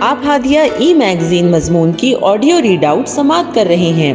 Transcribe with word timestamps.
آپ 0.00 0.18
ہادیہ 0.26 0.60
ای 0.60 0.94
میگزین 0.94 1.50
مضمون 1.50 1.92
کی 1.92 2.14
آڈیو 2.22 2.62
ریڈ 2.62 2.84
آؤٹ 2.84 3.08
سماعت 3.08 3.54
کر 3.54 3.64
رہے 3.66 3.92
ہیں۔ 3.96 4.14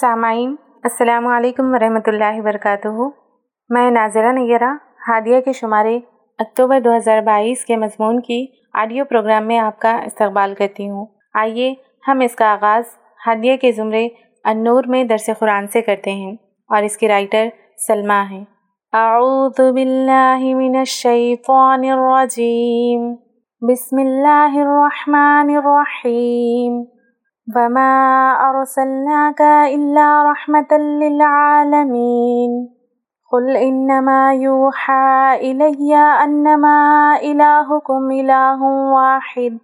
سامعین، 0.00 0.54
السلام 0.82 1.26
علیکم 1.26 1.62
ورحمۃ 1.66 2.06
اللہ 2.06 2.40
وبرکاتہ۔ 2.40 2.88
میں 3.68 3.90
ناظرہ 3.90 4.32
نیرہ 4.32 4.76
ہادیہ 5.08 5.40
کے 5.40 5.52
شمارے 5.52 5.98
اکتوبر 6.38 6.80
دو 6.80 6.96
ہزار 6.96 7.20
بائیس 7.20 7.64
کے 7.64 7.76
مضمون 7.76 8.20
کی 8.20 8.46
آڈیو 8.74 9.04
پروگرام 9.04 9.46
میں 9.46 9.58
آپ 9.58 9.80
کا 9.80 9.96
استقبال 9.96 10.54
کرتی 10.58 10.88
ہوں۔ 10.88 11.06
آئیے 11.34 11.74
ہم 12.08 12.20
اس 12.20 12.34
کا 12.34 12.46
آغاز 12.46 12.84
ہادیہ 13.26 13.56
کے 13.56 13.72
زمرے 13.72 14.08
النور 14.44 14.84
میں 14.86 15.04
درس 15.04 15.30
قرآن 15.38 15.66
سے 15.66 15.82
کرتے 15.82 16.12
ہیں 16.12 16.32
اور 16.68 16.82
اس 16.82 16.96
کی 16.96 17.08
رائٹر 17.08 17.48
سلمہ 17.86 18.22
ہیں۔ 18.30 18.44
اعوذ 18.96 19.58
باللہ 19.60 20.44
من 20.56 20.76
الشیطان 20.76 21.82
الرجیم 21.90 23.02
بسم 23.62 23.96
اللہ 24.00 24.56
الرحمن 24.60 25.50
الرحیم 25.56 26.78
وما 27.48 27.90
ارسلناک 28.46 29.40
الا 29.42 30.06
رحمتا 30.30 30.76
للعالمین 30.76 32.56
قل 33.32 33.56
انما 33.60 34.32
یوحا 34.40 35.30
الی 35.30 35.94
انما 35.94 36.76
الہکم 37.14 38.08
الہ 38.18 38.72
واحد. 38.92 39.58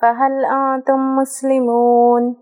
فہل 0.00 0.44
انتم 0.44 1.14
مسلمون؟ 1.16 2.32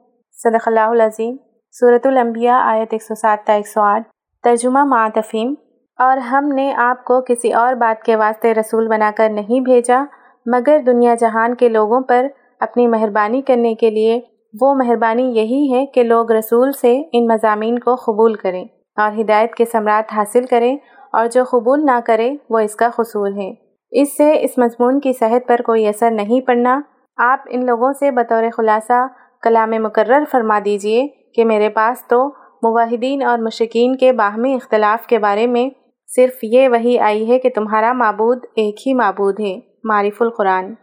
صدق 0.42 0.68
اللہ 0.68 0.96
العظیم 0.96 1.36
صورت 1.80 2.06
الانبیاء 2.06 2.60
آیت 2.72 2.92
ایک 2.92 3.02
سو 3.02 3.14
سات 3.14 3.46
تا 3.46 3.52
ایک 3.52 3.68
سو 3.68 3.80
آٹھ. 3.82 4.08
ترجمہ 4.44 4.84
معتفیم. 4.88 5.54
اور 5.98 6.16
ہم 6.16 6.48
نے 6.48 6.74
آپ 6.76 7.04
کو 7.04 7.20
کسی 7.20 7.52
اور 7.52 7.74
بات 7.74 8.02
کے 8.02 8.16
واسطے 8.16 8.54
رسول 8.54 8.88
بنا 8.88 9.10
کر 9.16 9.30
نہیں 9.30 9.60
بھیجا، 9.60 10.04
مگر 10.46 10.78
دنیا 10.86 11.14
جہان 11.14 11.54
کے 11.54 11.68
لوگوں 11.68 12.00
پر 12.00 12.26
اپنی 12.60 12.86
مہربانی 12.86 13.42
کرنے 13.42 13.74
کے 13.74 13.90
لیے، 13.90 14.20
وہ 14.60 14.74
مہربانی 14.74 15.22
یہی 15.22 15.74
ہے 15.74 15.86
کہ 15.86 16.02
لوگ 16.02 16.30
رسول 16.30 16.72
سے 16.72 17.02
ان 17.12 17.26
مضامین 17.26 17.78
کو 17.78 17.94
قبول 17.94 18.34
کریں 18.34 18.64
اور 18.96 19.20
ہدایت 19.20 19.54
کے 19.54 19.64
ثمرات 19.64 20.12
حاصل 20.12 20.46
کریں 20.46 20.76
اور 21.12 21.26
جو 21.26 21.44
قبول 21.44 21.84
نہ 21.84 21.98
کرے، 22.06 22.36
وہ 22.50 22.58
اس 22.58 22.76
کا 22.76 22.88
خصول 22.88 23.38
ہے۔ 23.38 23.52
اس 23.90 24.16
سے 24.16 24.44
اس 24.44 24.58
مضمون 24.58 25.00
کی 25.00 25.12
صحت 25.12 25.48
پر 25.48 25.60
کوئی 25.66 25.86
اثر 25.86 26.10
نہیں 26.10 26.40
پڑنا۔ 26.40 26.80
آپ 27.16 27.40
ان 27.46 27.66
لوگوں 27.66 27.92
سے 27.92 28.10
بطور 28.10 28.42
خلاصہ 28.56 29.06
کلام 29.42 29.70
مقرر 29.70 30.24
فرما 30.30 30.58
دیجیے 30.64 31.06
کہ 31.34 31.44
میرے 31.44 31.68
پاس 31.68 32.06
تو 32.08 32.28
مواحدین 32.62 33.22
اور 33.22 33.38
مشکین 33.38 33.96
کے 33.96 34.12
باہمی 34.12 34.54
اختلاف 34.54 35.06
کے 35.06 35.18
بارے 35.18 35.46
میں 35.46 35.83
صرف 36.06 36.38
یہ 36.42 36.68
وہی 36.68 36.98
آئی 36.98 37.30
ہے 37.30 37.38
کہ 37.38 37.50
تمہارا 37.54 37.92
معبود 37.92 38.38
ایک 38.56 38.88
ہی 38.88 38.94
معبود 38.94 39.40
ہے، 39.40 39.58
معرف 39.84 40.22
القرآن۔ 40.22 40.74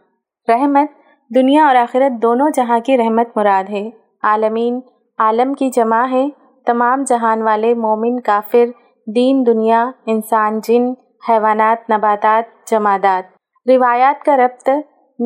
رحمت 0.48 0.90
دنیا 1.34 1.66
اور 1.66 1.76
آخرت 1.76 2.22
دونوں 2.22 2.50
جہاں 2.54 2.78
کی 2.80 2.98
رحمت 2.98 3.36
مراد 3.36 3.70
ہے۔ 3.70 3.90
عالمین، 4.22 4.80
عالم 5.18 5.54
کی 5.54 5.70
جمع 5.70 6.06
ہے۔ 6.10 6.28
تمام 6.66 7.02
جہان 7.06 7.42
والے 7.42 7.74
مومن، 7.74 8.20
کافر، 8.20 8.64
دین، 9.16 9.46
دنیا، 9.46 9.90
انسان، 10.06 10.60
جن، 10.60 10.82
حیوانات، 11.28 11.90
نباتات، 11.90 12.70
جمادات۔ 12.70 13.32
روایات 13.68 14.24
کا 14.24 14.36
ربط 14.36 14.68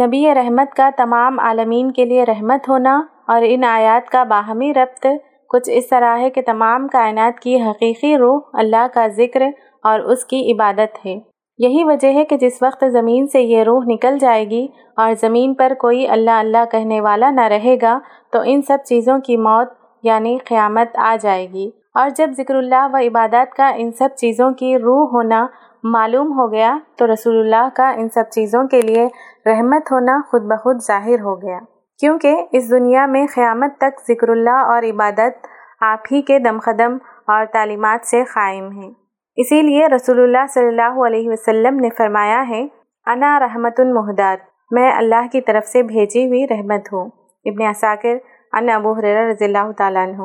نبی 0.02 0.34
رحمت 0.34 0.77
کا 0.77 0.91
تمام 0.97 1.41
عالمین 1.41 1.92
کے 1.92 2.05
لیے 2.05 2.24
رحمت 2.24 2.69
ہونا 2.69 3.02
اور 3.28 3.42
ان 3.44 3.64
آیات 3.64 4.11
کا 4.11 4.24
باہمی 4.24 4.74
ربط 4.74 5.06
کچھ 5.48 5.70
اس 5.72 5.89
طرح 5.89 6.19
ہے 6.19 6.30
کہ 6.30 6.42
تمام 6.47 6.89
کائنات 6.89 7.41
کی 7.41 7.62
حقیقی 7.62 8.17
روح 8.17 8.41
اللہ 8.52 8.86
کا 8.94 9.06
ذکر 9.06 9.42
اور 9.87 10.01
اس 10.01 10.25
کی 10.25 10.53
عبادت 10.53 11.06
ہے۔ 11.06 11.15
یہی 11.59 11.84
وجہ 11.84 12.12
ہے 12.12 12.25
کہ 12.25 12.37
جس 12.37 12.62
وقت 12.62 12.84
زمین 12.92 13.27
سے 13.27 13.41
یہ 13.41 13.62
روح 13.62 13.83
نکل 13.87 14.19
جائے 14.19 14.51
گی 14.51 14.67
اور 14.97 15.12
زمین 15.20 15.55
پر 15.55 15.73
کوئی 15.79 16.09
اللہ 16.09 16.31
اللہ 16.31 16.65
کہنے 16.70 17.01
والا 17.01 17.31
نہ 17.31 17.41
رہے 17.41 17.77
گا، 17.83 17.98
تو 18.33 18.39
ان 18.45 18.62
سب 18.62 18.79
چیزوں 18.87 19.19
کی 19.19 19.37
موت 19.37 19.69
یعنی 20.02 20.39
قیامت 20.45 20.96
آ 20.98 21.17
جائے 21.20 21.46
گی۔ 21.52 21.70
اور 21.95 22.11
جب 22.17 22.30
ذکر 22.36 22.55
اللہ 22.55 22.89
و 22.92 22.96
عبادات 22.96 23.57
کا 23.57 23.73
ان 23.77 23.92
سب 23.92 24.08
چیزوں 24.17 24.51
کی 24.51 24.79
روح 24.79 25.08
ہونا 25.13 25.46
معلوم 25.85 26.39
ہو 26.39 26.52
گیا، 26.52 26.79
تو 26.98 27.13
رسول 27.13 27.39
اللہ 27.41 27.69
کا 27.75 27.91
ان 27.91 28.08
سب 28.08 28.25
چیزوں 28.30 28.64
کے 28.69 28.80
لیے 28.80 29.07
رحمت 29.46 29.92
ہونا 29.92 30.20
خود 30.30 30.42
بخود 30.42 30.77
ظاہر 30.86 31.20
ہو 31.20 31.42
گیا۔ 31.42 31.58
کیونکہ 32.01 32.36
اس 32.52 32.70
دنیا 32.70 33.07
میں 33.07 33.27
قیامت 33.35 33.79
تک 33.79 34.01
ذکر 34.08 34.29
اللہ 34.29 34.64
اور 34.67 34.83
عبادت 34.83 35.46
آپ 35.80 35.98
ہی 36.13 36.23
کے 36.23 36.39
دم 36.39 36.58
قدم 36.64 36.96
اور 37.27 37.46
تعلیمات 37.52 38.07
سے 38.07 38.25
قائم 38.25 38.70
ہیں۔ 38.70 39.05
اسی 39.36 39.63
لیے 39.63 39.86
رسول 39.86 40.23
اللہ 40.23 40.47
صلی 40.48 40.67
اللہ 40.67 41.07
علیہ 41.07 41.30
وسلم 41.30 41.77
نے 41.77 41.89
فرمایا 41.98 42.48
ہے، 42.48 42.67
انا 43.07 43.41
رحمت 43.41 43.80
المحداد 43.80 44.36
میں 44.70 44.92
اللہ 44.97 45.27
کی 45.33 45.41
طرف 45.41 45.67
سے 45.67 45.83
بھیجی 45.83 46.29
ہوئی 46.29 46.47
رحمت 46.51 46.92
ہوں۔ 46.92 47.11
ابن 47.45 47.67
اساکر 47.67 48.17
ان 48.52 48.69
ابو 48.69 48.92
حریر 48.92 49.30
رضی 49.30 49.45
اللہ 49.45 49.73
تعالیٰ 49.79 50.08
عنہ۔ 50.08 50.23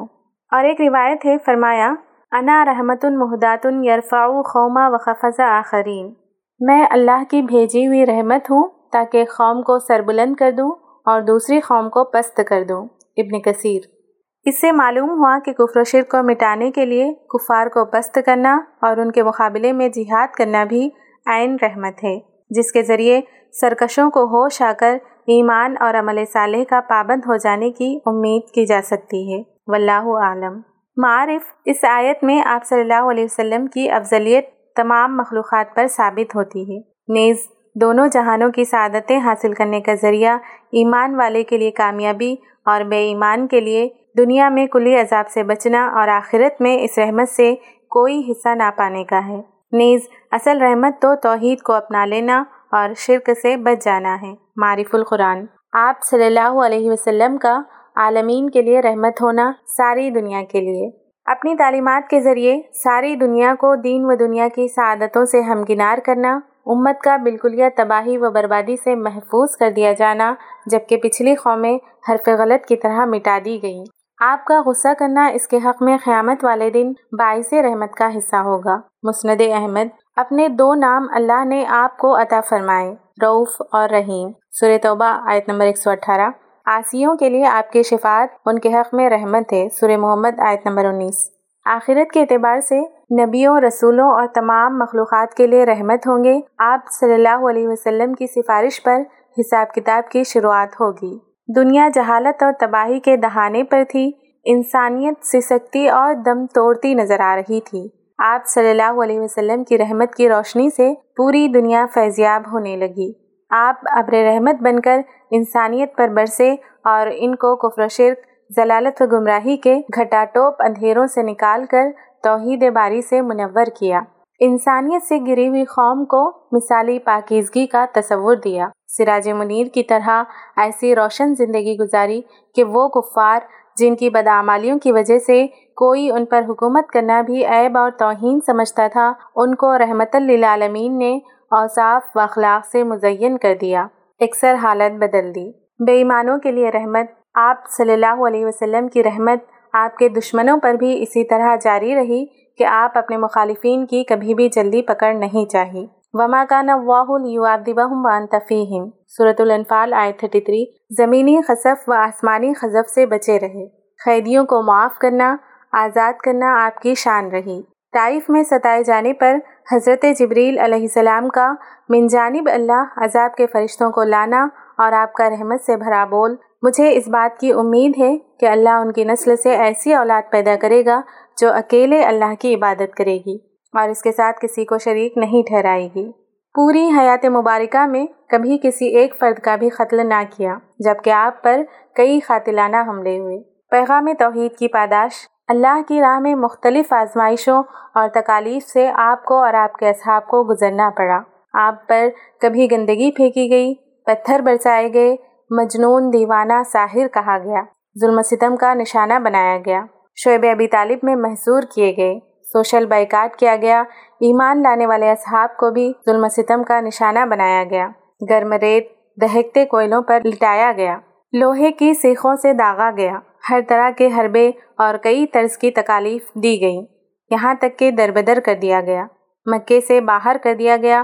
اور 0.52 0.64
ایک 0.64 0.82
روایت 0.82 1.26
ہے، 1.26 1.38
فرمایا، 1.46 1.94
انا 2.32 2.66
رحمت 2.66 3.06
المحدات 3.06 3.66
یرفع 3.66 4.28
خوما 4.42 4.88
و 4.88 4.98
خفظ 4.98 5.40
آخرین۔ 5.40 6.14
میں 6.60 6.86
اللہ 6.90 7.24
کی 7.30 7.42
بھیجی 7.42 7.88
ہوئی 7.88 8.06
رحمت 8.06 8.52
ہوں 8.52 8.70
تاکہ 8.92 9.26
قوم 9.38 9.62
کو 9.62 9.80
سربلند 9.80 10.36
کر 10.36 10.52
دوں 10.52 10.72
اور 11.06 11.22
دوسری 11.22 11.60
قوم 11.60 11.90
کو 11.90 12.04
پست 12.04 12.42
کر 12.48 12.64
دوں۔ 12.64 12.88
ابن 13.18 13.42
کثیر۔ 13.42 14.01
اس 14.46 14.62
سے 14.62 14.72
معلوم 14.72 15.10
ہوا 15.10 15.40
کہ 15.46 15.54
کفر 15.54 15.80
و 15.80 15.84
شرک 15.84 16.10
کو 16.10 16.18
مٹانے 16.24 16.72
کے 16.72 16.86
لیے 16.86 17.14
کفار 17.14 17.68
کو 17.68 17.86
پست 17.86 18.18
کرنا 18.26 18.60
اور 18.82 18.98
ان 18.98 19.12
کے 19.12 19.24
مقابلے 19.24 19.72
میں 19.72 19.90
جہاد 19.90 20.28
کرنا 20.28 20.64
بھی 20.64 20.90
عین 21.26 21.58
رحمت 21.62 22.04
ہے، 22.04 22.20
جس 22.50 22.72
کے 22.72 22.84
ذریعے 22.84 23.22
سرکشوں 23.62 24.10
کو 24.12 24.24
ہوش 24.24 24.62
آ 24.62 24.72
کر 24.80 24.98
ایمان 25.28 25.76
اور 25.80 25.94
عمل 25.94 26.26
صالح 26.34 26.64
کا 26.70 26.80
پابند 26.90 27.22
ہو 27.28 27.36
جانے 27.36 27.72
کی 27.72 28.00
امید 28.06 28.52
کی 28.52 28.66
جا 28.66 28.80
سکتی 28.84 29.34
ہے۔ 29.34 29.42
واللہ 29.68 30.04
عالم 30.22 30.60
معارف۔ 30.98 31.42
اس 31.66 31.86
آیت 31.90 32.24
میں 32.24 32.42
آپ 32.46 32.66
صلی 32.66 32.82
اللہ 32.82 33.10
علیہ 33.12 33.24
وسلم 33.24 33.68
کی 33.68 33.90
افضلیت 33.90 34.50
تمام 34.76 35.18
مخلوقات 35.18 35.76
پر 35.76 35.88
ثابت 35.88 36.36
ہوتی 36.36 36.62
ہے۔ 36.62 36.80
نیز، 37.14 37.38
دونوں 37.76 38.08
جہانوں 38.08 38.52
کی 38.52 38.64
سعادتیں 38.64 39.18
حاصل 39.18 39.54
کرنے 39.54 39.82
کا 39.82 39.94
ذریعہ 40.02 40.38
ایمان 40.72 41.16
والے 41.16 41.44
کے 41.44 41.58
لیے 41.58 41.72
کامیابی 41.72 42.36
اور 42.66 42.82
بے 42.82 42.98
ایمان 42.98 43.48
کے 43.48 43.60
لیے 43.60 43.90
دنیا 44.18 44.50
میں 44.50 44.68
کلی 44.68 44.96
عذاب 44.96 45.30
سے 45.30 45.44
بچنا 45.44 45.88
اور 45.88 46.08
آخرت 46.08 46.62
میں 46.62 46.78
اس 46.82 46.98
رحمت 46.98 47.30
سے 47.30 47.56
کوئی 47.90 48.32
حصہ 48.32 48.56
نہ 48.56 48.72
پانے 48.78 49.04
کا 49.04 49.28
ہے۔ 49.28 49.42
نیز، 49.72 50.02
اصل 50.32 50.62
رحمت 50.62 51.02
تو 51.02 51.16
توحید 51.16 51.62
کو 51.62 51.74
اپنا 51.74 52.06
لینا 52.06 52.44
اور 52.72 52.90
شرک 52.98 53.30
سے 53.42 53.58
بچ 53.58 53.86
جانا 53.86 54.22
ہے۔ 54.22 54.34
معرف 54.56 54.96
القرآن۔ 54.96 55.46
آپ 55.74 56.04
صلی 56.04 56.26
اللہ 56.26 56.66
علیہ 56.66 56.92
وسلم 56.92 57.38
کا 57.38 57.62
عالمین 57.96 58.50
کے 58.50 58.62
لیے 58.62 58.80
رحمت 58.80 59.22
ہونا 59.22 59.52
ساری 59.78 60.10
دنیا 60.10 60.42
کے 60.52 60.62
لیے۔ 60.62 60.90
اپنی 61.26 61.56
تعلیمات 61.56 62.10
کے 62.10 62.20
ذریعے 62.20 62.62
ساری 62.74 63.16
دنیا 63.16 63.56
کو 63.60 63.76
دین 63.76 64.02
و 64.06 64.16
دنیا 64.16 64.48
کی 64.56 64.68
سعادتوں 64.68 65.26
سے 65.26 65.42
ہمگنار 65.42 65.98
کرنا، 66.06 66.40
امت 66.66 67.00
کا 67.00 67.18
بالکلیہ 67.18 67.66
تباہی 67.78 68.18
و 68.18 68.32
بربادی 68.32 68.76
سے 68.84 68.96
محفوظ 68.96 69.58
کر 69.58 69.72
دیا 69.72 69.94
جانا، 69.94 70.34
جبکہ 70.66 70.98
پچھلی 70.98 71.36
قومیں 71.36 71.78
حرف 72.10 72.28
غلط 72.28 72.66
کی 72.66 72.76
طرح 72.76 73.06
مٹا 73.06 73.40
دی 73.46 73.62
گئیں۔ 73.64 73.86
آپ 74.24 74.46
کا 74.46 74.62
غصہ 74.66 74.88
کرنا 75.00 75.26
اس 75.26 75.48
کے 75.48 75.58
حق 75.58 75.84
میں 75.84 75.98
قیامت 76.04 76.44
والے 76.44 76.70
دن 76.70 76.92
باعث 77.12 77.54
رحمت 77.54 77.96
کا 77.96 78.10
حصہ 78.18 78.36
ہوگا۔ 78.36 78.76
مسند 79.04 79.42
احمد، 79.54 79.88
اپنے 80.16 80.48
دو 80.48 80.76
نام 80.76 81.08
اللہ 81.14 81.46
نے 81.46 81.66
آپ 81.70 81.98
کو 81.98 82.22
عطا 82.22 82.42
فرمائے 82.42 82.92
روف 82.94 83.50
اور 83.72 83.90
رحیم۔ 83.90 84.30
سر 84.52 84.78
توبہ، 84.82 85.32
آیت 85.32 85.50
نمبر 85.50 85.66
118 85.66 86.30
آسیوں 86.66 87.16
کے 87.16 87.30
لیے 87.30 87.46
آپ 87.46 87.72
کے 87.72 87.84
شفاعت، 87.84 88.28
ان 88.46 88.60
کے 88.60 88.74
حق 88.74 88.94
میں 88.94 89.10
رحمت 89.10 89.54
ہے۔ 89.54 89.68
سر 89.70 89.98
محمد، 89.98 90.40
آیت 90.40 90.68
نمبر 90.68 90.86
انیس۔ 90.86 91.30
آخرت 91.66 92.12
کے 92.12 92.22
اعتبار 92.22 92.60
سے 92.60 92.80
نبیوں، 93.24 93.62
رسولوں 93.62 94.12
اور 94.12 94.28
تمام 94.28 94.78
مخلوقات 94.78 95.34
کے 95.34 95.48
لیے 95.48 95.66
رحمت 95.66 96.08
ہوں 96.08 96.24
گے۔ 96.24 96.40
آپ 96.58 96.80
صلی 97.00 97.14
اللہ 97.14 97.50
علیہ 97.50 97.68
وسلم 97.68 98.14
کی 98.14 98.28
سفارش 98.28 98.84
پر 98.84 99.02
حساب 99.40 99.74
کتاب 99.74 100.12
کی 100.12 100.24
شروعات 100.24 100.82
ہوگی۔ 100.82 101.31
دنیا 101.56 101.90
جہالت 101.94 102.44
اور 102.44 102.54
تباہی 102.60 103.00
کے 103.00 103.18
دہانے 103.18 103.64
پر 103.64 103.84
تھی۔ 103.90 104.12
انسانیت 104.46 105.26
سسکتی 105.26 105.90
اور 105.90 106.14
دم 106.14 106.46
توڑتی 106.46 106.94
نظر 106.94 107.20
آ 107.20 107.36
رہی 107.36 107.60
تھی۔ 107.62 107.88
آپ 108.18 108.48
صلی 108.48 108.70
اللہ 108.70 109.02
علیہ 109.04 109.20
وسلم 109.20 109.64
کی 109.64 109.78
رحمت 109.78 110.16
کی 110.16 110.30
روشنی 110.30 110.70
سے 110.70 110.94
پوری 111.18 111.48
دنیا 111.48 111.86
فیضیاب 111.94 112.42
ہونے 112.52 112.76
لگی۔ 112.76 113.12
آپ 113.50 113.76
ابر 113.86 114.14
رحمت 114.14 114.62
بن 114.62 114.80
کر 114.80 115.02
انسانیت 115.32 115.96
پر 115.96 116.08
برسے 116.08 116.56
اور 116.84 117.08
ان 117.14 117.36
کو 117.36 117.56
کفر 117.56 117.82
و 117.82 117.88
شرک، 117.88 118.20
ضلالت 118.56 119.02
و 119.02 119.06
گمراہی 119.06 119.58
کے 119.58 119.76
گھٹا 119.96 120.24
ٹوپ 120.24 120.56
اندھیروں 120.60 121.06
سے 121.06 121.22
نکال 121.24 121.66
کر 121.66 121.84
توحید 122.24 122.72
باری 122.74 123.02
سے 123.02 123.22
منور 123.22 123.66
کیا۔ 123.80 124.00
انسانیت 124.40 125.04
سے 125.04 125.18
گری 125.28 125.48
ہوئی 125.48 125.66
قوم 125.66 126.06
کو 126.06 126.32
مثالی 126.52 127.00
پاکیزگی 127.00 127.68
کا 127.68 127.86
تصور 127.94 128.36
دیا۔ 128.36 128.68
سراج 128.98 129.30
منیر 129.30 129.68
کی 129.68 129.84
طرح 129.84 130.24
ایسی 130.58 130.96
روشن 130.96 131.36
زندگی 131.36 131.78
گزاری 131.78 132.22
کہ 132.56 132.64
وہ 132.64 132.88
کفار 132.88 133.40
جن 133.78 133.96
کی 133.96 134.10
بدعمالیوں 134.10 134.80
کی 134.80 134.92
وجہ 134.92 135.20
سے 135.20 135.48
کوئی 135.76 136.12
ان 136.12 136.26
پر 136.26 136.42
حکومت 136.50 136.88
کرنا 136.88 137.22
بھی 137.22 137.46
عیب 137.46 137.78
اور 137.78 137.92
توہین 137.92 138.40
سمجھتا 138.46 138.88
تھا، 138.88 139.14
ان 139.36 139.56
کو 139.56 139.78
رحمت 139.78 140.16
للعالمین 140.16 140.98
نے 140.98 141.20
اوصاف 141.52 142.04
و 142.16 142.20
اخلاق 142.20 142.68
سے 142.68 142.84
مزین 142.84 143.38
کر 143.38 143.56
دیا۔ 143.62 143.88
اکثر 144.20 144.56
حالت 144.64 144.98
بدل 144.98 145.36
دی۔ 145.36 145.52
بے 145.86 145.92
ایمانوں 145.92 146.38
کے 146.40 146.52
لیے 146.52 146.70
رحمت، 146.70 147.06
آپ 147.34 147.58
صلی 147.78 147.94
اللہ 147.94 148.28
علیہ 148.28 148.46
وسلم 148.46 148.88
کی 148.88 149.04
رحمت 149.04 149.40
آپ 149.74 149.98
کے 149.98 150.10
دشمنوں 150.10 150.58
پر 150.58 150.74
بھی 150.74 151.04
اسی 151.04 151.24
طرح 151.24 151.56
جاری 151.62 151.96
رہی 151.96 152.26
کہ 152.58 152.64
آپ 152.64 152.98
اپنے 152.98 153.18
مخالفین 153.18 153.86
کی 153.86 154.04
کبھی 154.04 154.34
بھی 154.34 154.50
جلدی 154.50 154.82
پکڑ 154.82 155.14
نہیں 155.14 155.50
چاہی۔ 155.50 156.01
وما 156.14 156.46
کا 156.50 156.62
نواہ 156.62 157.10
وان 157.10 158.28
تفیم 158.28 158.90
صورت 159.18 159.42
الانفال 159.42 159.94
آئے 159.94 160.12
33 160.14 160.66
زمینی 160.98 161.42
خصف 161.48 161.90
و 161.90 161.94
آسمانی 161.94 162.54
خذف 162.54 162.90
سے 162.90 163.06
بچے 163.06 163.40
رہے۔ 163.40 163.68
قیدیوں 164.06 164.46
کو 164.46 164.62
معاف 164.62 164.98
کرنا، 165.00 165.36
آزاد 165.72 166.14
کرنا 166.24 166.66
آپ 166.66 166.80
کی 166.80 166.96
شان 166.96 167.28
رہی۔ 167.28 167.62
طائف 167.94 168.30
میں 168.30 168.44
ستائے 168.44 168.84
جانے 168.84 169.14
پر 169.14 169.36
حضرت 169.72 170.06
جبریل 170.20 170.60
علیہ 170.60 170.82
السلام 170.82 171.30
کا 171.30 171.54
من 171.90 172.08
جانب 172.08 172.50
اللہ 172.54 172.84
عذاب 172.98 173.36
کے 173.36 173.48
فرشتوں 173.48 173.92
کو 173.92 174.04
لانا 174.04 174.48
اور 174.78 174.92
آپ 174.92 175.14
کا 175.14 175.30
رحمت 175.30 175.62
سے 175.62 175.78
بھرا 175.78 176.06
بول۔ 176.06 176.36
مجھے 176.62 176.98
اس 176.98 177.08
بات 177.08 177.40
کی 177.40 177.52
امید 177.54 177.94
ہے 178.00 178.18
کہ 178.18 178.46
اللہ 178.46 178.70
ان 178.70 178.92
کی 178.92 179.04
نسل 179.04 179.36
سے 179.36 179.56
ایسی 179.56 179.94
اولاد 179.94 180.32
پیدا 180.32 180.56
کرے 180.62 180.86
گا 180.86 181.02
جو 181.42 181.54
اکیلے 181.54 182.04
اللہ 182.04 182.34
کی 182.40 182.56
عبادت 182.56 182.96
کرے 182.96 183.18
گی۔ 183.18 183.51
اور 183.74 183.90
اس 183.90 184.02
کے 184.02 184.12
ساتھ 184.12 184.40
کسی 184.42 184.66
کو 184.66 184.78
شریک 184.78 185.18
نہیں 185.18 185.48
ٹھہرائے 185.48 185.90
گی۔ 185.96 186.12
پوری 186.54 186.90
حیات 186.98 187.26
مبارکہ 187.26 187.88
میں 187.88 188.06
کبھی 188.30 188.58
کسی 188.64 188.86
ایک 188.86 189.16
فرد 189.20 189.40
کا 189.40 189.56
بھی 189.56 189.70
قتل 189.70 190.10
نہ 190.10 190.24
کیا، 190.38 190.56
جبکہ 190.80 191.10
آپ 191.10 191.44
پر 191.44 191.62
کئی 191.96 192.20
قاتلانہ 192.20 192.76
حملے 192.88 193.20
ہوئے۔ 193.20 193.40
پیغام 193.72 194.10
توحید 194.20 194.52
کی 194.60 194.68
پاداش۔ 194.68 195.12
اللہ 195.48 195.82
کی 195.88 196.02
راہ 196.02 196.20
میں 196.20 196.36
مختلف 196.36 196.94
آزمائشوں 196.94 197.64
اور 197.96 198.10
تکالیف 198.10 198.64
سے 198.64 198.92
آپ 198.96 199.26
کو 199.26 199.44
اور 199.44 199.54
آپ 199.54 199.74
کے 199.74 199.90
اصحاب 199.90 200.28
کو 200.28 200.44
گزرنا 200.44 200.90
پڑا۔ 200.98 201.20
آپ 201.54 201.88
پر 201.88 202.08
کبھی 202.42 202.72
گندگی 202.72 203.12
پھینکی 203.12 203.52
گئی، 203.52 203.74
پتھر 204.06 204.40
برسائے 204.40 204.94
گئے، 204.94 205.16
مجنون 205.50 206.14
دیوانہ 206.14 206.64
ساحر 206.72 207.08
کہا 207.08 207.38
گیا۔ 207.38 207.62
ظلم 208.02 208.22
ستم 208.22 208.56
کا 208.56 208.74
نشانہ 208.74 209.14
بنایا 209.24 209.58
گیا۔ 209.58 209.82
شعیب 210.16 210.46
ابی 210.52 210.68
طالب 210.68 211.00
میں 211.04 211.16
محصور 211.16 211.62
کیے 211.76 211.94
گئے۔ 211.98 212.31
سوشل 212.54 212.86
بائیکاٹ 212.86 213.36
کیا 213.36 213.56
گیا۔ 213.56 213.82
ایمان 214.20 214.62
لانے 214.62 214.86
والے 214.86 215.12
اصحاب 215.12 215.58
کو 215.58 215.72
بھی 215.72 215.94
ظلم 216.10 216.28
ستم 216.28 216.64
کا 216.64 216.82
نشانہ 216.82 217.26
بنایا 217.30 217.64
گیا۔ 217.64 217.88
گرم 218.30 218.54
ریت 218.54 218.88
دہکتے 219.22 219.66
کوئلوں 219.66 220.02
پر 220.02 220.20
لٹایا 220.26 220.72
گیا۔ 220.78 220.98
لوہے 221.34 221.72
کی 221.72 221.94
سیخوں 221.94 222.36
سے 222.36 222.54
داغا 222.54 222.90
گیا۔ 222.98 223.20
ہر 223.50 223.60
طرح 223.68 223.90
کے 223.90 224.10
حربے 224.18 224.52
اور 224.78 224.96
کئی 224.98 225.28
طرز 225.28 225.58
کی 225.58 225.72
تکالیف 225.72 226.34
دی 226.34 226.62
گئیں۔ 226.62 226.86
یہاں 227.30 227.54
تک 227.54 227.80
کہ 227.80 227.92
دربدر 227.92 228.40
کر 228.40 228.56
دیا 228.62 228.82
گیا۔ 228.82 229.06
مکے 229.46 229.82
سے 229.82 230.02
باہر 230.02 230.36
کر 230.44 230.54
دیا 230.54 230.78
گیا۔ 230.78 231.04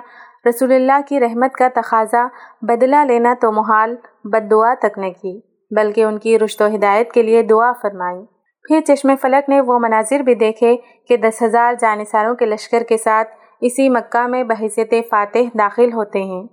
رسول 0.50 0.72
اللہ 0.72 1.02
کی 1.08 1.20
رحمت 1.20 1.54
کا 1.54 1.68
تقاضا 1.76 2.28
بدلہ 2.62 2.96
لینا 2.96 3.34
تو 3.42 3.52
محال 3.52 3.96
بد 4.24 4.52
دعا 4.52 4.74
تک 4.74 5.00
نہ 5.00 5.06
کی، 5.06 5.42
بلکہ 5.76 6.04
ان 6.04 6.18
کی 6.18 6.40
رشت 6.40 6.62
و 6.62 6.68
ہدایت 6.76 7.12
کے 7.12 7.22
لیے 7.22 7.42
دعا 7.42 7.72
فرمائی۔ 7.72 8.37
پھر 8.68 8.80
چشم 8.88 9.12
فلک 9.22 9.50
نے 9.50 9.62
وہ 9.62 9.80
مناظر 9.80 10.20
بھی 10.20 10.36
دیکھے 10.36 10.78
کہ 11.08 11.18
دس 11.18 11.44
ہزار 11.44 11.74
جانساروں 11.80 12.36
کے 12.36 12.46
لشکر 12.46 12.84
کے 12.84 12.98
ساتھ 12.98 13.28
اسی 13.62 13.90
مکہ 13.90 14.28
میں 14.28 14.44
بحثیت 14.44 14.94
فاتح 15.10 15.58
داخل 15.60 15.94
ہوتے 15.94 16.24
ہیں۔ 16.24 16.48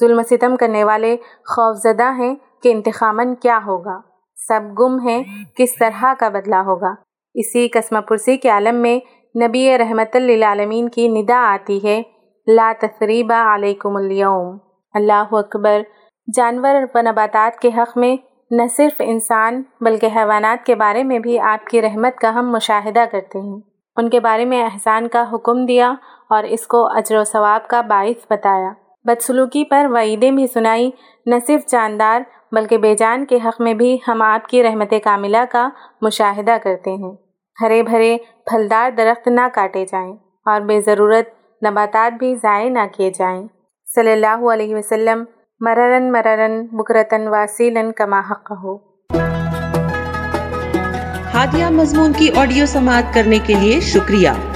ظلم 0.00 0.22
ستم 0.22 0.56
کرنے 0.56 0.84
والے 0.84 1.16
خوفزدہ 1.48 2.12
ہیں 2.18 2.34
کہ 2.62 2.72
انتخامن 2.72 3.34
کیا 3.34 3.58
ہوگا۔ 3.66 4.00
سب 4.48 4.60
گم 4.78 4.98
ہیں، 5.08 5.24
کس 5.56 5.76
طرح 5.76 6.04
کا 6.18 6.28
بدلہ 6.28 6.54
ہوگا۔ 6.54 6.94
اسی 7.34 7.68
قسم 7.68 8.00
پرسی 8.02 8.36
کے 8.36 8.48
عالم 8.48 8.74
میں 8.74 9.00
نبی 9.46 9.78
رحمت 9.78 10.16
للعالمین 10.16 10.88
کی 10.88 11.08
ندا 11.08 11.54
آتی 11.54 11.80
ہے۔ 11.84 12.02
لا 12.46 12.72
تثریبہ 12.80 13.54
علیکم 13.54 13.96
اليوم۔ 13.96 14.56
اللہ 14.94 15.24
اکبر۔ 15.32 15.80
جانور 16.34 16.74
و 16.94 17.00
نباتات 17.00 17.60
کے 17.60 17.70
حق 17.76 17.98
میں 17.98 18.16
نہ 18.50 18.62
صرف 18.76 18.92
انسان 18.98 19.62
بلکہ 19.80 20.08
حیوانات 20.16 20.66
کے 20.66 20.74
بارے 20.74 21.02
میں 21.02 21.18
بھی 21.18 21.38
آپ 21.38 21.66
کی 21.66 21.82
رحمت 21.82 22.16
کا 22.16 22.34
ہم 22.34 22.50
مشاہدہ 22.50 23.04
کرتے 23.12 23.38
ہیں۔ 23.38 23.60
ان 23.96 24.10
کے 24.10 24.20
بارے 24.20 24.44
میں 24.44 24.64
احسان 24.64 25.08
کا 25.08 25.24
حکم 25.32 25.66
دیا 25.66 25.94
اور 26.30 26.44
اس 26.44 26.66
کو 26.66 26.86
اجر 26.86 27.16
و 27.16 27.24
ثواب 27.24 27.68
کا 27.68 27.80
باعث 27.80 28.26
بتایا۔ 28.30 28.72
بدسلوکی 29.04 29.64
پر 29.64 29.86
وعیدیں 29.90 30.30
بھی 30.30 30.46
سنائی، 30.46 30.90
نہ 31.26 31.34
صرف 31.46 31.70
جاندار 31.70 32.20
بلکہ 32.52 32.78
بے 32.78 32.94
جان 32.94 33.26
کے 33.26 33.38
حق 33.44 33.60
میں 33.60 33.74
بھی 33.74 33.98
ہم 34.08 34.22
آپ 34.22 34.48
کی 34.48 34.62
رحمت 34.62 34.94
کاملہ 35.04 35.44
کا 35.50 35.68
مشاہدہ 36.02 36.56
کرتے 36.62 36.90
ہیں۔ 36.90 37.12
ہرے 37.60 37.82
بھرے 37.82 38.16
پھلدار 38.46 38.90
درخت 38.90 39.28
نہ 39.28 39.40
کاٹے 39.52 39.84
جائیں 39.84 40.12
اور 40.46 40.60
بے 40.60 40.80
ضرورت 40.80 41.28
نباتات 41.64 42.12
بھی 42.12 42.34
ضائع 42.34 42.70
نہ 42.70 42.78
کیے 42.96 43.10
جائیں۔ 43.18 43.48
صلی 43.94 44.12
اللہ 44.12 44.52
علیہ 44.52 44.76
وسلم 44.76 45.24
مررن 45.60 46.12
مررن 46.12 46.66
بکرتن 46.72 47.28
واسیلن 47.28 47.92
کما 47.92 48.20
حق 48.30 48.52
ہو۔ 48.62 48.76
ہادیہ 51.34 51.66
مضمون 51.70 52.12
کی 52.12 52.30
آڈیو 52.36 52.66
سماعت 52.66 53.14
کرنے 53.14 53.38
کے 53.46 53.54
لیے 53.54 53.80
شکریہ۔ 53.80 54.30